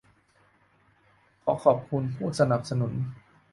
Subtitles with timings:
[1.43, 2.93] ขอขอบคุณผู้สนับสนุน